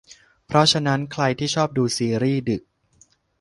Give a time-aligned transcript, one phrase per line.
[0.45, 2.61] เพราะฉะนั้นใครที่ชอบดูซีรีส์ดึก